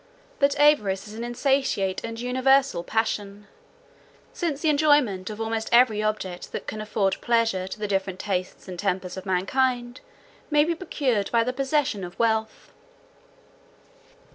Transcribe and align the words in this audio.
But 0.39 0.55
avarice 0.59 1.07
is 1.07 1.13
an 1.13 1.23
insatiate 1.23 2.03
and 2.03 2.19
universal 2.19 2.83
passion; 2.83 3.45
since 4.33 4.59
the 4.59 4.69
enjoyment 4.69 5.29
of 5.29 5.39
almost 5.39 5.69
every 5.71 6.01
object 6.01 6.51
that 6.53 6.65
can 6.65 6.81
afford 6.81 7.21
pleasure 7.21 7.67
to 7.67 7.77
the 7.77 7.87
different 7.87 8.17
tastes 8.17 8.67
and 8.67 8.79
tempers 8.79 9.15
of 9.15 9.27
mankind 9.27 10.01
may 10.49 10.63
be 10.63 10.73
procured 10.73 11.29
by 11.29 11.43
the 11.43 11.53
possession 11.53 12.03
of 12.03 12.17
wealth. 12.17 12.71